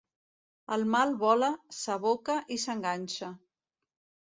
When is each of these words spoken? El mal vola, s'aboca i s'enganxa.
El 0.75 0.85
mal 0.93 1.13
vola, 1.25 1.51
s'aboca 1.81 2.39
i 2.57 2.59
s'enganxa. 2.65 3.33